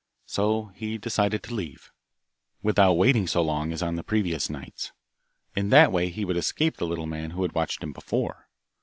So 0.25 0.71
he 0.73 0.97
decided 0.97 1.43
to 1.43 1.53
leave, 1.53 1.91
without 2.63 2.93
waiting 2.93 3.27
so 3.27 3.43
long 3.43 3.71
as 3.71 3.83
on 3.83 3.97
the 3.97 4.03
previous 4.03 4.49
nights. 4.49 4.91
In 5.55 5.69
that 5.69 5.91
way 5.91 6.09
he 6.09 6.25
would 6.25 6.37
escape 6.37 6.77
the 6.77 6.87
little 6.87 7.05
man 7.05 7.29
who 7.29 7.43
had 7.43 7.53
watched 7.53 7.83
him 7.83 7.93
before. 7.93 8.49